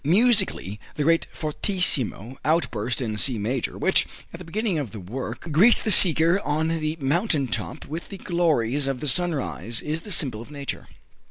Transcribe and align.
Musically, 0.03 0.79
the 0.95 1.03
great 1.03 1.27
fortissimo 1.31 2.35
outburst 2.43 3.01
in 3.03 3.17
C 3.17 3.37
major, 3.37 3.77
which, 3.77 4.07
at 4.33 4.39
the 4.39 4.43
beginning 4.43 4.79
of 4.79 4.89
the 4.93 4.99
work, 4.99 5.51
greets 5.51 5.83
the 5.83 5.91
seeker 5.91 6.39
on 6.43 6.69
the 6.69 6.97
mountain 6.99 7.47
top 7.47 7.85
with 7.85 8.09
the 8.09 8.17
glories 8.17 8.87
of 8.87 8.99
the 8.99 9.07
sunrise, 9.07 9.79
is 9.79 10.01
the 10.01 10.09
symbol 10.09 10.41
of 10.41 10.49
Nature. 10.49 10.87